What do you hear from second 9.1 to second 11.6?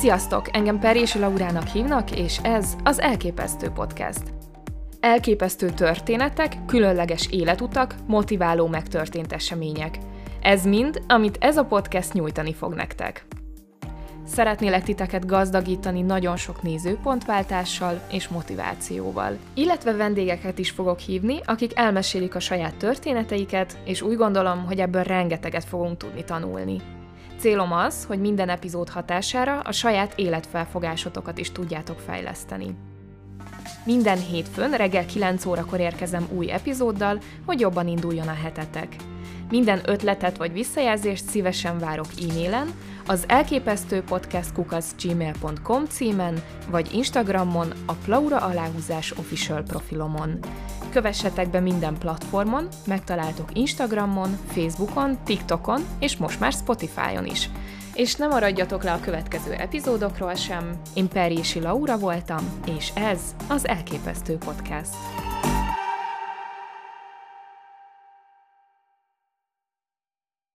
események. Ez mind, amit ez